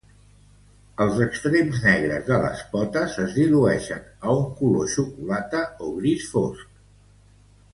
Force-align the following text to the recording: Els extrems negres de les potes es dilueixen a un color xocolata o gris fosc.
Els 1.03 1.19
extrems 1.25 1.81
negres 1.83 2.25
de 2.31 2.39
les 2.45 2.63
potes 2.71 3.17
es 3.25 3.35
dilueixen 3.41 4.09
a 4.31 4.35
un 4.39 4.49
color 4.63 4.89
xocolata 4.95 5.63
o 5.89 5.91
gris 6.01 6.27
fosc. 6.33 6.75